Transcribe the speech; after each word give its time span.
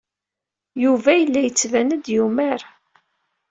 Yuba 0.83 1.11
yella 1.15 1.41
yettban-d 1.43 2.05
yumar. 2.15 2.61